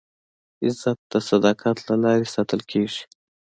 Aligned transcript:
عزت 0.65 0.99
د 1.11 1.13
صداقت 1.29 1.77
له 1.87 1.95
لارې 2.03 2.27
ساتل 2.35 2.61
کېږي. 2.71 3.01